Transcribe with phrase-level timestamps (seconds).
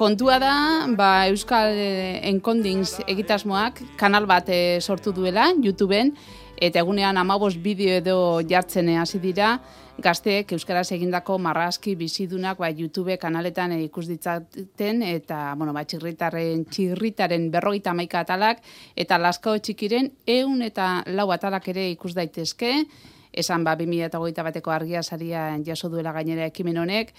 [0.00, 0.54] kontua da,
[0.96, 1.76] ba, Euskal
[2.24, 6.14] Enkondings egitasmoak kanal bat e, sortu duela YouTubeen,
[6.56, 8.14] eta egunean amabos bideo edo
[8.48, 9.58] jartzen hasi dira,
[10.00, 17.50] gazteek Euskaraz egindako marrazki bizidunak ba, YouTube kanaletan ikus ditzaten, eta bueno, ba, txirritaren, txirritaren
[17.52, 18.64] berrogeita maika atalak,
[18.96, 22.72] eta laskao txikiren eun eta lau atalak ere ikus daitezke,
[23.36, 27.12] esan ba, 2008 bateko argia saria jaso duela gainera ekimen honek,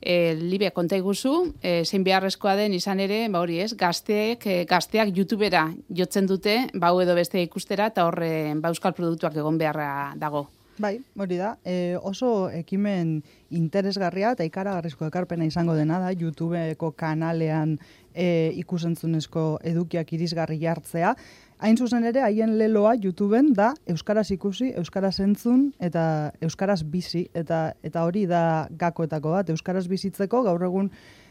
[0.00, 4.58] e, libe konta iguzu, e, zein beharrezkoa den izan ere, ba hori ez, gazteek, e,
[4.68, 10.12] gazteak YouTubera jotzen dute, bau edo beste ikustera, eta horre ba euskal produktuak egon beharra
[10.16, 10.46] dago.
[10.78, 13.22] Bai, hori da, e, oso ekimen
[13.56, 17.78] interesgarria eta ikaragarrizko ekarpena izango dena da, YouTubeko kanalean
[18.16, 21.14] e, ikusentzunezko edukiak irisgarri jartzea,
[21.56, 27.30] Hain zuzen ere, haien leloa YouTubeen da Euskaraz ikusi, Euskaraz entzun eta Euskaraz bizi.
[27.32, 30.90] Eta, eta hori da gakoetako bat, Euskaraz bizitzeko gaur egun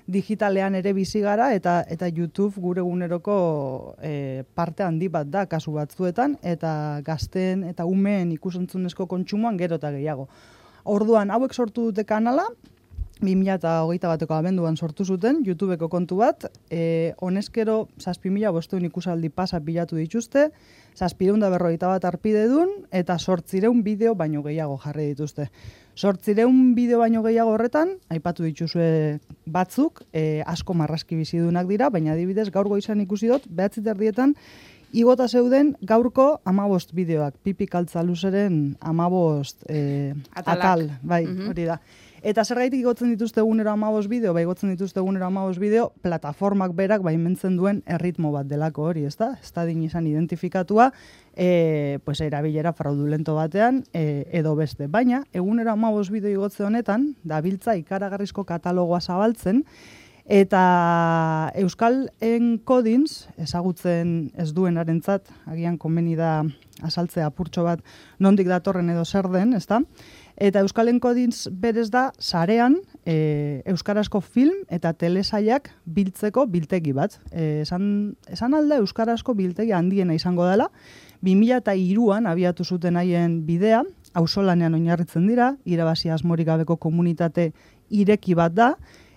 [0.10, 3.36] digitalean ere bizi gara eta eta YouTube gure eguneroko
[4.02, 9.94] e, parte handi bat da kasu batzuetan eta gazten eta umeen ikusentzunezko kontsumoan gero eta
[9.94, 10.28] gehiago.
[10.86, 12.46] Orduan, hauek sortu dute kanala,
[13.22, 19.96] 2008 bateko abenduan sortu zuten, YouTubeko kontu bat, e, honezkero, zazpimila bosteun ikusaldi pasa bilatu
[19.96, 20.50] dituzte,
[20.96, 25.50] zazpireun da berroita bat arpide dun, eta sortzireun bideo baino gehiago jarri dituzte.
[25.96, 32.50] Sortzireun bideo baino gehiago horretan, aipatu dituzue batzuk, e, asko marraski bizidunak dira, baina adibidez
[32.52, 34.36] gaur goizan ikusi dut, behatzit erdietan,
[34.96, 41.50] Igota zeuden gaurko amabost bideoak, pipi kaltza luzeren amabost e, atal, bai, mhm.
[41.52, 41.80] hori da.
[42.26, 46.72] Eta zer gaitik igotzen dituzte egunero amabos bideo, bai igotzen dituzte egunero amabos bideo, plataformak
[46.74, 49.36] berak bai mentzen duen erritmo bat delako hori, ez da?
[49.44, 50.88] Ez da izan identifikatua,
[51.38, 54.88] e, pues, erabilera fraudulento batean e, edo beste.
[54.88, 59.62] Baina, egunero amabos bideo igotze honetan, da biltza ikaragarrizko katalogoa zabaltzen,
[60.26, 66.40] Eta Euskal Encodings, ezagutzen ez duen arentzat, agian konbeni da
[66.82, 67.84] asaltzea apurtxo bat
[68.18, 69.84] nondik datorren edo zer den, ez da?
[70.36, 77.16] Eta Euskal Encodings berez da, sarean, e, Euskarazko film eta telesaiak biltzeko biltegi bat.
[77.32, 80.68] E, esan, esan alda Euskarazko biltegi handiena izango dela,
[81.24, 87.54] 2002an abiatu zuten haien bidea, hausolanean oinarritzen dira, irabazi asmorik gabeko komunitate
[87.90, 88.74] ireki bat da,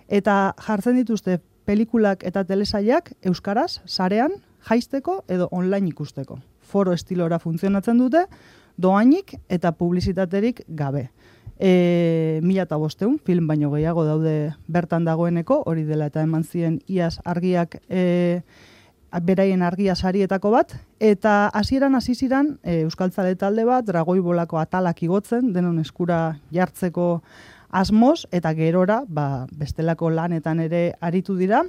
[0.07, 6.39] eta jartzen dituzte pelikulak eta telesaiak Euskaraz, sarean, jaisteko edo online ikusteko.
[6.69, 8.25] Foro estilora funtzionatzen dute,
[8.79, 11.09] doainik eta publizitaterik gabe.
[11.59, 16.79] E, mila eta bosteun, film baino gehiago daude bertan dagoeneko, hori dela eta eman ziren
[16.87, 18.41] iaz argiak e,
[19.25, 25.03] beraien argia sarietako bat, eta hasieran hasi ziren e, Euskaltzale talde bat, dragoi bolako atalak
[25.03, 27.09] igotzen, denon eskura jartzeko
[27.69, 31.65] asmoz, eta gerora, ba, bestelako lanetan ere aritu dira,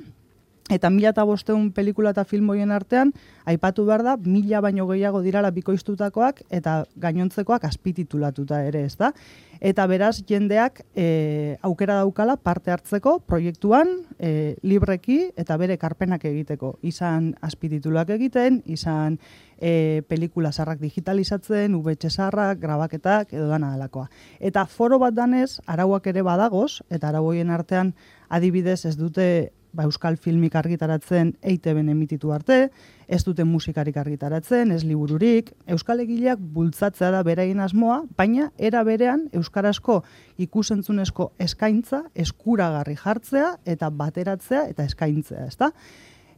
[0.71, 3.13] Eta mila eta bosteun pelikula eta film artean,
[3.45, 9.13] aipatu behar da, mila baino gehiago dirala bikoiztutakoak eta gainontzekoak azpititulatuta ere, ez da?
[9.61, 16.79] Eta beraz, jendeak e, aukera daukala parte hartzeko proiektuan e, libreki eta bere karpenak egiteko.
[16.83, 19.19] Izan azpitituluak egiten, izan
[19.59, 24.09] e, pelikula zarrak digitalizatzen, VH zarrak, grabaketak, edo dana delakoa.
[24.39, 27.93] Eta foro bat danez, arauak ere badagoz, eta arauoien artean
[28.31, 29.27] adibidez ez dute
[29.73, 32.71] ba, euskal filmik argitaratzen EITB-en emititu arte,
[33.09, 39.27] ez duten musikarik argitaratzen, ez libururik, euskal egileak bultzatzea da beraien asmoa, baina era berean
[39.37, 40.01] euskarazko
[40.39, 45.73] ikusentzunezko eskaintza eskuragarri jartzea eta bateratzea eta eskaintzea, ezta?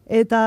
[0.07, 0.43] Eta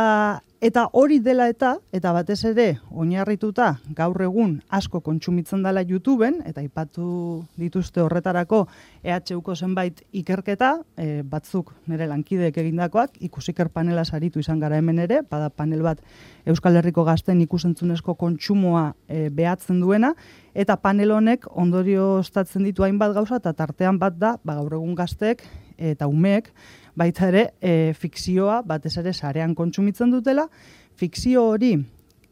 [0.66, 6.64] Eta hori dela eta, eta batez ere, oinarrituta gaur egun asko kontsumitzen dela YouTubeen, eta
[6.66, 8.64] ipatu dituzte horretarako
[9.03, 15.20] EHUko zenbait ikerketa, e, batzuk nire lankideek egindakoak, ikusiker panela saritu izan gara hemen ere,
[15.30, 16.02] bada panel bat
[16.50, 20.16] Euskal Herriko gazten ikusentzunezko kontsumoa e, behatzen duena,
[20.56, 24.97] eta panel honek ondorio ostatzen ditu hainbat gauza, eta tartean bat da, ba, gaur egun
[24.97, 25.46] gazteek
[25.78, 26.50] eta umeek,
[26.96, 30.47] baita ere e, fikzioa batez ere sarean kontsumitzen dutela,
[30.96, 31.76] fikzio hori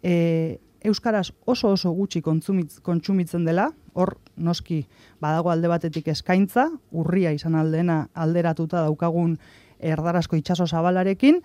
[0.01, 4.83] e, euskaraz oso oso gutxi kontsumitzen dela, hor noski
[5.21, 9.37] badago alde batetik eskaintza, urria izan aldena alderatuta daukagun
[9.79, 11.41] erdarazko itsaso zabalarekin,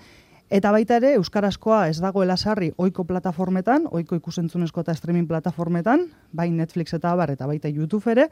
[0.49, 6.49] Eta baita ere, Euskarazkoa ez dagoela sarri oiko plataformetan, oiko ikusentzunezko eta streaming plataformetan, bai
[6.49, 8.31] Netflix eta abar, eta baita YouTube ere,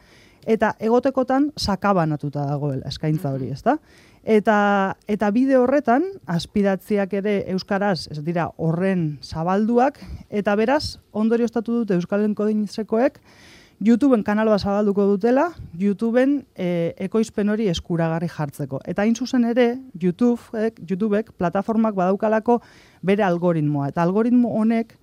[0.49, 3.77] eta egotekotan sakabanatuta dagoela eskaintza hori, ezta?
[4.25, 4.57] Eta,
[5.13, 12.01] eta bide horretan, aspiratziak ere Euskaraz, ez dira, horren zabalduak, eta beraz, ondorio estatu dute
[12.01, 13.21] Euskalen kodinzekoek,
[13.85, 18.81] YouTubeen kanal bat zabalduko dutela, YouTubeen e, ekoizpen hori eskuragarri jartzeko.
[18.89, 20.41] Eta hain zuzen ere, YouTube,
[20.89, 22.63] YouTubeek plataformak badaukalako
[23.05, 23.91] bere algoritmoa.
[23.93, 24.97] Eta algoritmo honek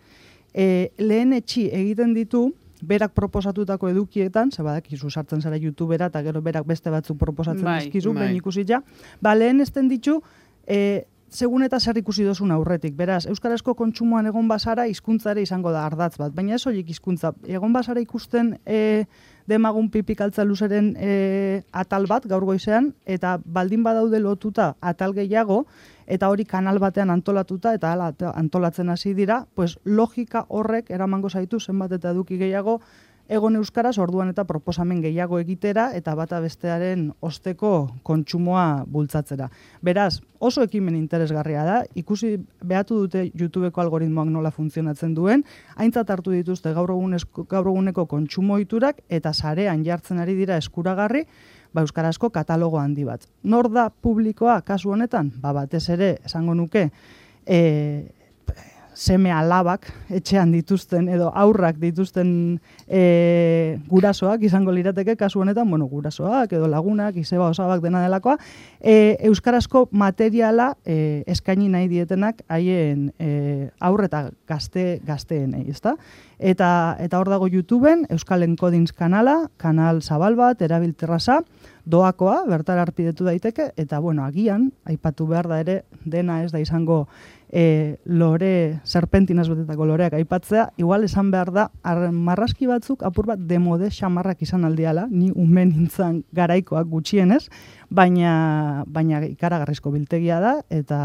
[0.53, 2.47] e, lehen etxi egiten ditu,
[2.83, 7.79] berak proposatutako edukietan, ze badakizu sartzen zara YouTubera eta gero berak beste batzuk proposatzen bai,
[7.85, 8.33] dizkizu, bai.
[8.35, 8.81] ikusi ja,
[9.21, 10.19] ba lehen esten ditu,
[10.67, 12.94] e, segun eta zer ikusi dozun aurretik.
[12.95, 17.33] Beraz, Euskarazko kontsumoan egon basara hizkuntzare izango da ardatz bat, baina ez horiek hizkuntza.
[17.50, 19.06] Egon basara ikusten e,
[19.50, 25.63] demagun pipik altza luzeren e, atal bat gaur goizean, eta baldin badaude lotuta atal gehiago,
[26.06, 31.59] eta hori kanal batean antolatuta, eta ala, antolatzen hasi dira, pues logika horrek eramango zaitu
[31.59, 32.79] zenbat eta eduki gehiago,
[33.29, 39.49] egon euskaraz orduan eta proposamen gehiago egitera eta bata bestearen osteko kontsumoa bultzatzera.
[39.81, 46.35] Beraz, oso ekimen interesgarria da, ikusi behatu dute YouTubeko algoritmoak nola funtzionatzen duen, aintzat hartu
[46.35, 46.91] dituzte gaur,
[47.49, 51.25] gaur eguneko kontsumo iturak eta sarean jartzen ari dira eskuragarri,
[51.73, 53.23] ba, euskarazko katalogo handi bat.
[53.43, 55.31] Nor da publikoa kasu honetan?
[55.41, 56.89] Ba, batez ere, esango nuke,
[57.47, 57.59] e,
[58.93, 66.53] seme alabak etxean dituzten edo aurrak dituzten e, gurasoak izango lirateke kasu honetan, bueno, gurasoak
[66.53, 68.37] edo lagunak, izeba osabak dena delakoa,
[68.79, 75.97] e, euskarazko materiala e, eskaini nahi dietenak haien e, aurre eta gazte, gazteen, ezta?
[76.43, 81.39] Eta, eta hor dago YouTubeen, Euskal Encodings kanala, kanal zabal bat, erabilterraza,
[81.85, 87.05] doakoa, bertar arpidetu daiteke, eta bueno, agian, aipatu behar da ere, dena ez da izango
[87.53, 91.67] e, lore, serpentinaz betetako loreak aipatzea, igual esan behar da,
[92.11, 97.44] marraski batzuk apur bat demode xamarrak izan aldiala, ni umen nintzen garaikoak gutxienez,
[97.94, 101.00] baina, baina ikaragarrizko biltegia da, eta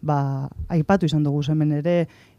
[0.00, 1.98] ba, aipatu izan dugu hemen ere,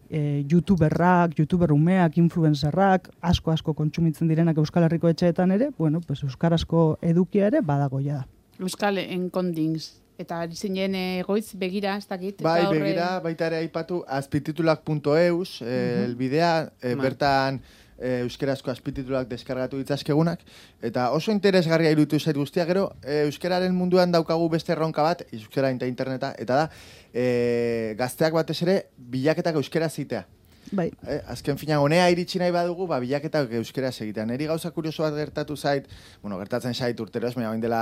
[0.09, 6.23] e, youtuberrak, youtuber umeak, influencerrak, asko asko kontsumitzen direnak Euskal Herriko etxeetan ere, bueno, pues
[6.23, 8.27] euskarazko edukia ere badagoia da.
[8.57, 12.41] Euskal Enkondings Eta zinen egoitz begira, ez dakit.
[12.41, 12.79] Bai, horre...
[12.81, 16.05] begira, baita ere aipatu azpititulak.eus, mm -hmm.
[16.05, 17.61] elbidea, e, bertan
[17.97, 20.41] e, euskerazko azpititulak deskargatu ditzazkegunak.
[20.81, 25.69] Eta oso interesgarria irutu zait guztia, gero, e, euskeraren munduan daukagu beste erronka bat, euskera
[25.69, 26.69] eta interneta, eta da,
[27.13, 30.25] e, gazteak batez ere, bilaketak euskera zitea.
[30.71, 30.91] Bai.
[31.07, 34.31] Eh, azken fina, honea iritsi nahi badugu, ba, bilaketak euskera segitean.
[34.35, 35.87] Eri gauza kurioso bat gertatu zait,
[36.21, 37.81] bueno, gertatzen zait urtero, esmea, dela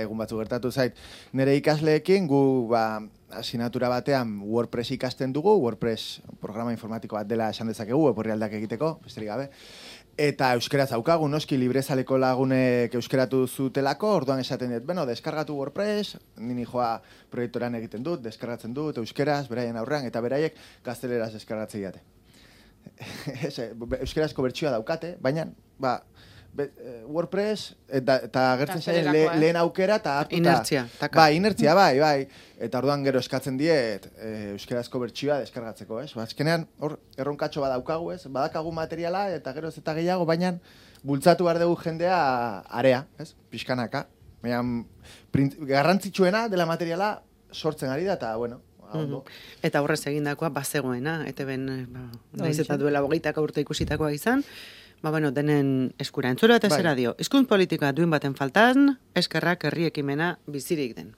[0.00, 0.94] egun batzu gertatu zait,
[1.32, 2.84] nire ikasleekin, gu, ba,
[3.32, 8.98] asinatura batean WordPress ikasten dugu, WordPress programa informatiko bat dela esan dezakegu, eporri aldak egiteko,
[9.02, 9.48] besterik gabe.
[10.20, 16.66] Eta euskera zaukagu, noski librezaleko lagunek euskeratu zutelako, orduan esaten dut, bueno, deskargatu WordPress, nini
[16.68, 16.98] joa
[17.32, 22.04] proiektoran egiten dut, deskargatzen dut, euskeraz, beraien aurrean, eta beraiek gazteleraz deskargatzei jate.
[24.02, 25.46] Euskerazko bertsioa daukate, baina,
[25.80, 26.02] ba,
[26.52, 29.36] Be, eh, WordPress eta, eta gertzen zaien le, eh?
[29.40, 30.36] lehen aukera eta hartuta.
[30.36, 30.82] Inertzia.
[31.14, 32.26] Bai, inertzia, bai, bai.
[32.60, 36.10] Eta orduan gero eskatzen diet e, euskerazko bertsioa deskargatzeko, ez?
[36.12, 38.26] Ba, azkenean, hor, erronkatxo badaukagu, ez?
[38.26, 40.58] Badakagu materiala eta gero ez eta gehiago, baina
[41.02, 42.18] bultzatu behar dugu jendea
[42.82, 43.32] area, ez?
[43.54, 44.04] Piskanaka.
[44.44, 44.60] Baina,
[45.72, 47.14] garrantzitsuena dela materiala
[47.52, 48.60] sortzen ari da, eta, bueno,
[48.92, 49.22] Mm
[49.64, 51.64] Eta horrez egindakoa bazegoena, eta ben,
[51.94, 52.02] ba,
[52.42, 54.42] naiz eta duela bogeitaka urte ikusitakoa izan,
[55.02, 56.30] Ba, bueno, denen eskura.
[56.30, 56.78] Entzura eta bai.
[56.78, 57.16] zera dio.
[57.18, 61.10] Izkunt politika duen baten faltan, eskerrak herri ekimena bizirik den.